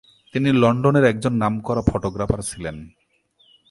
তিনি 0.33 0.49
লন্ডনের 0.53 1.05
একজন 1.05 1.33
নামকরা 1.33 1.81
ফটোগ্রাফার 1.81 2.41
ছিলেন। 2.41 2.75